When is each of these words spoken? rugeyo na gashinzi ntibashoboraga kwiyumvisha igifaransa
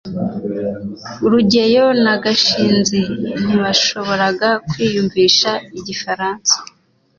rugeyo 1.31 1.85
na 2.03 2.13
gashinzi 2.23 2.99
ntibashoboraga 3.43 4.49
kwiyumvisha 4.69 5.51
igifaransa 5.79 6.55